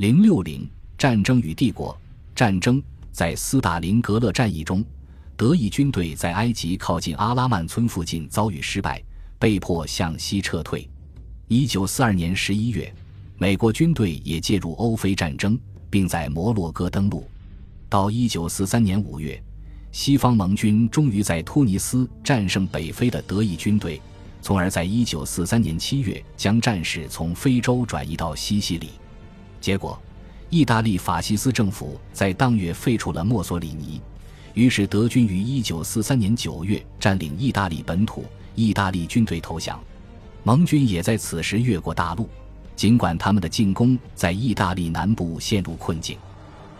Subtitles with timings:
[0.00, 1.94] 零六零战争与帝国
[2.34, 4.82] 战争在斯大林格勒战役中，
[5.36, 9.04] 德意军队在埃及靠近阿拉曼村附近遭遇失败，
[9.38, 10.88] 被迫向西撤退。
[11.48, 12.90] 一九四二年十一月，
[13.36, 15.60] 美国军队也介入欧非战争，
[15.90, 17.28] 并在摩洛哥登陆。
[17.90, 19.38] 到一九四三年五月，
[19.92, 24.00] 西方盟军终于在突尼斯战胜北非的德意军队，
[24.40, 28.92] 从而在一九四三年七月将战事从非洲转移到西西里。
[29.60, 30.00] 结果，
[30.48, 34.00] 意大利法西斯政府在当月废除了墨索里尼，
[34.54, 39.78] 于是德军于一九四三年九月占领意大利本土，意大利军队投降，
[40.42, 42.28] 盟军也在此时越过大陆。
[42.74, 46.16] 尽管他们的进攻在意大利南部陷入困境，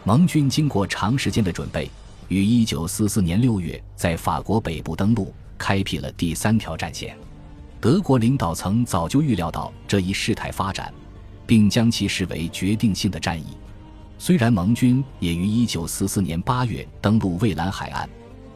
[0.02, 1.90] 盟军经过长时间的准备，
[2.28, 7.14] 于一九四四年六月在法国北部登陆，开辟了第三条战线。
[7.82, 10.92] 德国领导层早就预料到这一事态发展。
[11.50, 13.58] 并将其视为决定性的战役。
[14.18, 18.08] 虽然盟军也于1944年8月登陆蔚蓝海岸，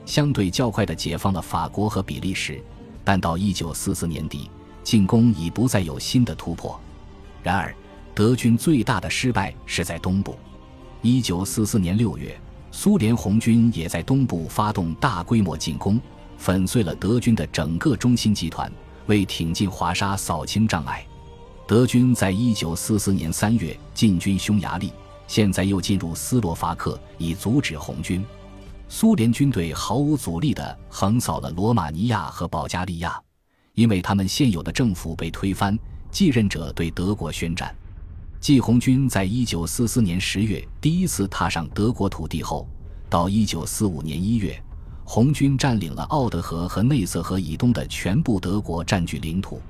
[0.06, 2.62] 相对较快地解放了法国和比利时，
[3.02, 4.48] 但到1944年底，
[4.84, 6.80] 进攻已不再有新的突破。
[7.42, 7.74] 然而，
[8.14, 10.38] 德军最大的失败是在东部。
[11.02, 16.00] 1944年6月，苏联红军也在东部发动大规模进攻，
[16.38, 18.70] 粉碎了德军的整个中心集团，
[19.06, 21.04] 为挺进华沙扫清障碍。
[21.66, 24.92] 德军在一九四四年三月进军匈牙利，
[25.26, 28.22] 现在又进入斯洛伐克，以阻止红军。
[28.86, 33.18] 苏联军队毫无阻力地横扫了罗马尼亚和保加利亚，
[33.72, 35.78] 因为他们现有的政府被推翻，
[36.10, 37.74] 继任者对德国宣战。
[38.40, 42.68] 继红军在一九四四年十月第一次踏上德国土地后，
[43.08, 44.62] 到一九四五年一月，
[45.02, 49.62] 红军占领了奥德河和内瑟河以东的全部德国占据领土。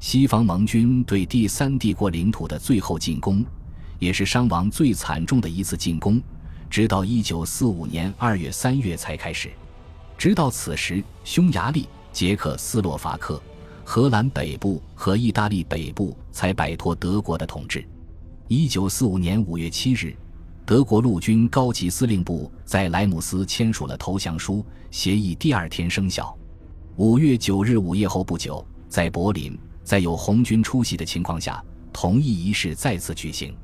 [0.00, 3.44] 西方盟军对第三帝国领土的最后进攻，
[3.98, 6.22] 也是伤亡最惨重的一次进攻，
[6.70, 9.50] 直到1945年2月、3月才开始。
[10.16, 13.42] 直到此时，匈牙利、捷克斯洛伐克、
[13.84, 17.84] 荷兰北部和意大利北部才摆脱德国的统治。
[18.48, 20.16] 1945年5月7日，
[20.64, 26.36] 德国陆军高级司令部在莱姆斯签署了投降书，协议第二天生效。
[26.96, 29.58] 5月9日午夜后不久，在柏林。
[29.88, 33.56] 在有红军出席的情况下，同一仪式再次举行。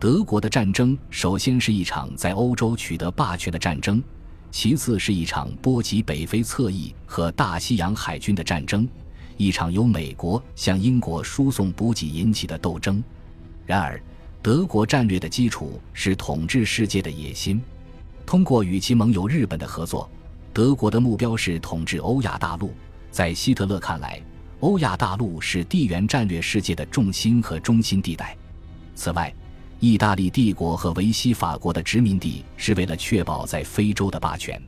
[0.00, 4.02] 德国的战争首先是一场在欧洲取得霸权的战争，
[4.50, 8.88] 其次是一场波及北非侧翼和大西洋海军的战争，
[9.36, 13.04] 一场由美国向英国输送补给引起的斗争。
[13.66, 14.02] 然而，
[14.40, 17.60] 德国战略的基础是统治世界的野心。
[18.24, 20.08] 通过与其盟友日本的合作，
[20.54, 22.72] 德国的目标是统治欧亚大陆。
[23.10, 24.18] 在希特勒看来，
[24.60, 28.36] 欧亚大陆是地缘战略世界的重心和中心地带。
[28.94, 29.32] 此外，
[29.78, 34.60] 意大利帝国和维希法国的殖民地是为了确保在非洲的霸权。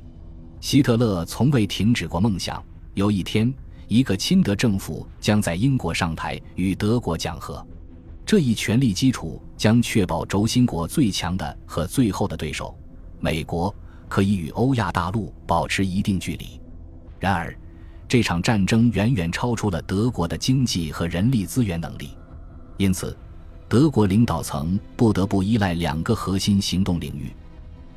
[0.61, 2.63] 希特勒从未停止过梦想：
[2.95, 3.53] 有一天，
[3.89, 7.67] 一个亲德政府将在英国上台与德国讲和。
[8.25, 12.79] 这一权力基础将确保轴心国最强的和最后的对手——
[13.19, 13.75] 美国
[14.09, 16.61] 可以与欧亚大陆保持一定距离。
[17.19, 17.59] 然而，
[18.11, 22.11] 这场战争远远超出了德国的经济和人力资源能力，
[22.77, 23.17] 因此，
[23.69, 27.33] 德国领导层不得不依赖两个核心行动领域：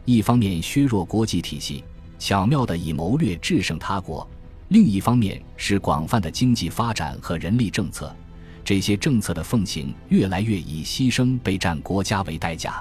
[0.06, 1.84] 一方面削弱国际体系，
[2.20, 4.24] 巧妙地以谋略制胜他国；
[4.68, 8.16] 另一方面是广泛的经济发展和人力政策。
[8.64, 12.80] 这些政策的奉行越来越以牺牲备战国家为代价。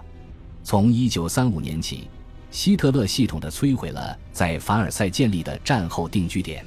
[0.63, 2.09] 从1935年起，
[2.51, 6.63] 希特勒系统的摧毁了在凡尔赛建立的战后定居点。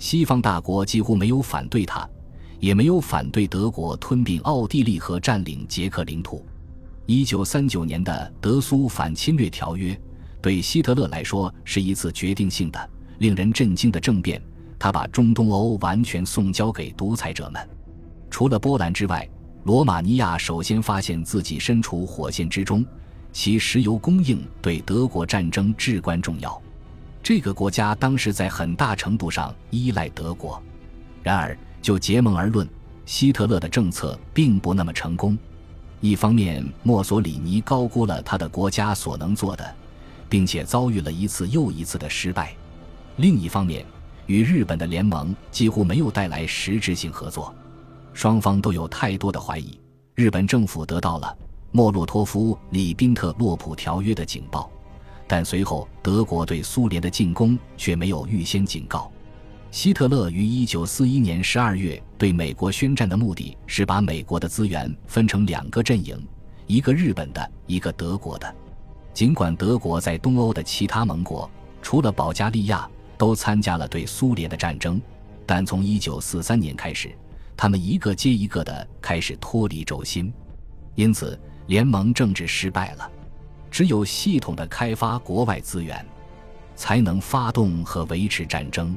[0.00, 2.08] 西方大国几乎没有反对他，
[2.58, 6.42] 也没有反对德国吞并奥地利和占领捷克领土。
[7.04, 10.00] 一九三九年的德苏反侵略条约
[10.40, 14.42] 对希特勒来说是一次决定性的、令人震惊的政变。
[14.78, 17.68] 他把中东欧完全送交给独裁者们。
[18.30, 19.28] 除了波兰之外，
[19.64, 22.82] 罗马尼亚首先发现自己身处火线之中，
[23.32, 26.60] 其石油供应对德国战争至关重要。
[27.22, 30.60] 这个国家当时在很大程度上依赖德国，
[31.22, 32.68] 然而就结盟而论，
[33.04, 35.36] 希特勒的政策并不那么成功。
[36.00, 39.74] 一方面，墨索里尼高估了他的国家所能做的，
[40.30, 42.54] 并且遭遇了一次又一次的失败；
[43.16, 43.84] 另一方面，
[44.26, 47.54] 与日本的联盟几乎没有带来实质性合作，
[48.14, 49.78] 双方都有太多的怀疑。
[50.14, 51.36] 日本政府得到了
[51.70, 54.70] 莫洛托夫·里宾特洛普条约的警报。
[55.32, 59.08] 但随后，德国对苏联的进攻却没有预先警告。
[59.70, 66.20] 希特勒于1941年12月对美国宣战的目的是把美国的资源分成两个阵营：
[66.66, 68.52] 一个日本的，一个德国的。
[69.14, 71.48] 尽管德国在东欧的其他盟国，
[71.80, 75.00] 除了保加利亚，都参加了对苏联的战争，
[75.46, 77.08] 但从1943年开始，
[77.56, 80.32] 他们一个接一个的开始脱离轴心，
[80.96, 83.08] 因此联盟政治失败了。
[83.70, 86.04] 只有系统的开发国外资源，
[86.74, 88.96] 才能发动和维持战争。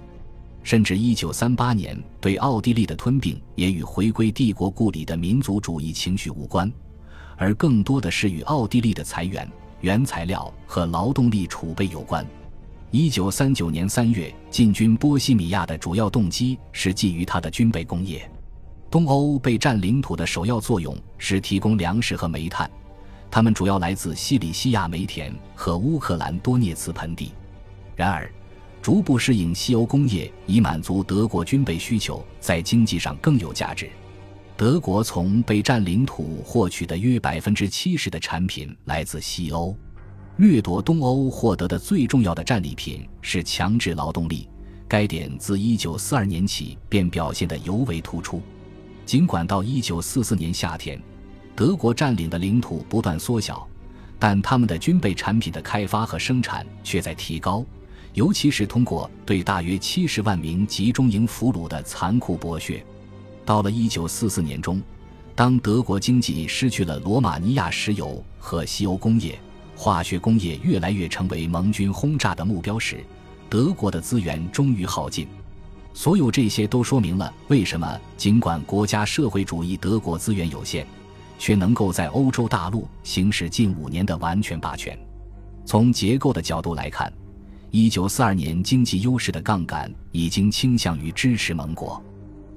[0.63, 6.71] 甚至1938年对奥地利的吞并，也与回归帝国故里的民族主义情绪无关，
[7.35, 9.47] 而更多的是与奥地利的裁员。
[9.81, 12.25] 原材料和劳动力储备有关。
[12.89, 18.31] 一九三九年三月进军波西米亚的主要动机是基于它的军备工业。
[18.89, 22.71] 东欧被占领土的首要作用是提供粮食和煤炭，
[23.33, 27.31] 它们主要来自西里西亚煤田和乌克兰多涅茨盆地。
[27.95, 28.31] 然而，
[28.79, 33.89] 逐步适应西欧工业以满足德国军备需求，在经济上更有价值。
[34.55, 39.75] 德国从被占领土获取的约百分之七十的产品来自西欧，
[40.37, 44.47] 掠夺东欧获得的最重要的战利品是强制劳动力。
[44.87, 48.43] 该点自一九四二年起便表现得尤为突出。
[49.07, 51.01] 尽管到一九四四年夏天，
[51.55, 53.67] 德国占领的领土不断缩小，
[54.17, 57.63] 但他们的军备产品的开发和生产却在提高，
[58.13, 62.83] 尤其是通过对大约七十万名集中营俘虏的残酷剥削。
[63.45, 64.81] 到了一九四四年中，
[65.35, 69.37] 当德国经济失去了罗马尼亚石油和西欧工业，
[69.75, 73.03] 化学工业越来越成为盟军轰炸的目标时，
[73.49, 75.27] 德国的资源终于耗尽。
[75.93, 80.87] 所有这些都说明了为什么尽管国家社会主义德国资源有限，
[81.37, 84.97] 却能够在欧洲大陆行使近五年的完全霸权。
[85.65, 87.11] 从结构的角度来看，
[87.71, 92.01] 一九四二年经济优势的杠杆已经倾向于支持盟国。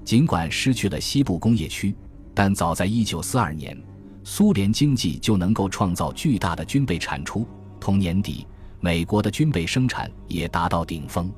[0.04, 1.94] 尽管失去了西部工业区，
[2.34, 3.82] 但早在1942年，
[4.22, 7.46] 苏联经济就能够创造巨大的军备产出。
[7.80, 8.46] 同年底，
[8.80, 11.30] 美国的军备生产也达到顶峰。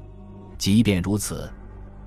[0.59, 1.51] 即便如此，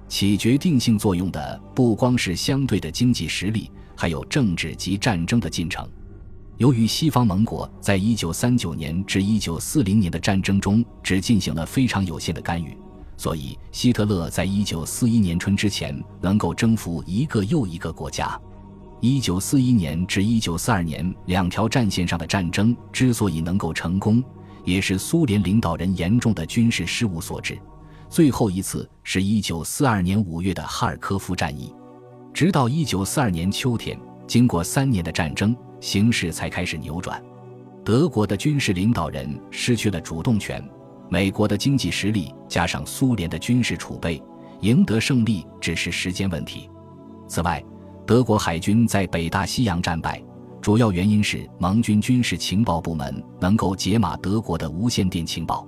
[0.08, 3.72] 起决定性作用的不光是相对的经济实力，
[4.02, 5.88] 还有政治及战争的进程。
[6.58, 12.76] 由于西方盟国在1939年至1940年的战争中只进行了非常有限的干预。
[13.16, 18.42] 所以，希特勒在一九四一年春之前能够征服一个又一个国家。
[19.02, 24.24] 一九四一年至一九四二年两条战线上的战争之所以能够成功，
[24.66, 27.56] 也是苏联领导人严重的军事失误所致。
[28.10, 31.72] 最后一次是一九四二年五月的哈尔科夫战役。
[32.34, 37.22] 直到一九四二年秋天，经过三年的战争，形势才开始扭转。
[37.84, 40.64] 德国的军事领导人失去了主动权。
[41.10, 44.22] 美国的经济实力加上苏联的军事储备，
[44.62, 46.70] 赢得胜利只是时间问题。
[47.28, 47.62] 此外，
[48.08, 50.24] 德国海军在北大西洋战败，
[50.62, 55.68] 主要原因是盟军军事情报部门能够解码德国的无线电情报。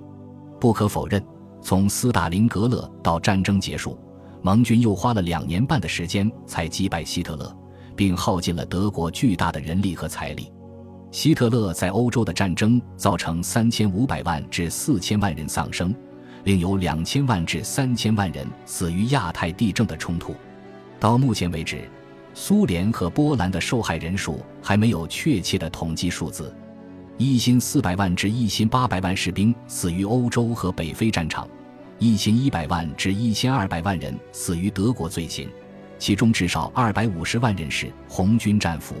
[0.58, 1.22] 不可否认，
[1.60, 3.98] 从斯大林格勒到战争结束，
[4.44, 7.56] 盟军又花了两年半的时间才击败希特勒，
[7.96, 10.52] 并耗尽了德国巨大的人力和财力。
[11.10, 15.94] 希特勒在欧洲的战争造成三千五百万至四千万人丧生，
[16.44, 20.34] 另有两千万至三千万人死于亚太地震的冲突。
[21.00, 21.88] 到目前为止，
[22.34, 26.54] 苏联和波兰的受害人数还没有确切的统计数字。
[27.16, 31.48] 一千四百万至一千八百万士兵死于欧洲和北非战场，
[31.98, 35.48] 一千一百万至一千二百万人死于德国罪行，
[35.98, 38.96] 其中至少二百五十万人是红军战俘。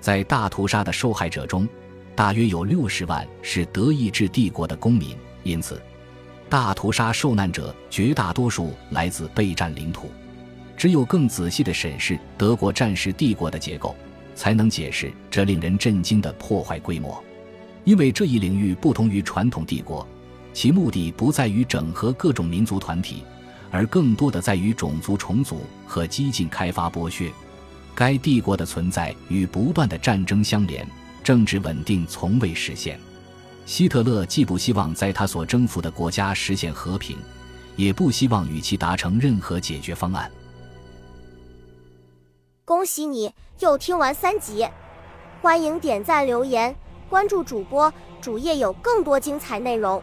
[0.00, 1.68] 在大屠杀的受害者中，
[2.14, 5.80] 大约有六十万是德意志帝国的公民，因此，
[6.48, 10.10] 大屠杀受难者绝大多数来自被占领土。
[10.76, 13.96] 只有更仔细地审视德国战时帝国的结构，
[14.36, 17.20] 才能解释这令人震惊的破坏规模。
[17.84, 20.06] 因为这一领域不同于传统帝国，
[20.58, 23.22] 其目的不在于整合各种民族团体，
[23.70, 27.30] 而更多的在于种族重组和激进开发剥削。
[27.94, 30.84] 该帝国的存在与不断的战争相连，
[31.22, 32.98] 政治稳定从未实现。
[33.66, 37.16] 希特勒既不希望在他所征服的国家实现和平，
[37.76, 40.28] 也不希望与其达成任何解决方案。
[42.64, 44.66] 恭喜你又听完三集，
[45.40, 46.74] 欢迎点赞、留言、
[47.08, 50.02] 关注主播，主页有更多精彩内容。